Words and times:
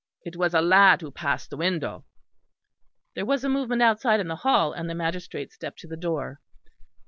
"It 0.25 0.35
was 0.35 0.55
a 0.55 0.61
lad 0.63 1.01
who 1.01 1.11
passed 1.11 1.51
the 1.51 1.57
window." 1.57 2.05
There 3.13 3.23
was 3.23 3.43
a 3.43 3.49
movement 3.49 3.83
outside 3.83 4.19
in 4.19 4.29
the 4.29 4.37
hall; 4.37 4.73
and 4.73 4.89
the 4.89 4.95
magistrate 4.95 5.51
stepped 5.53 5.77
to 5.81 5.87
the 5.87 5.95
door. 5.95 6.41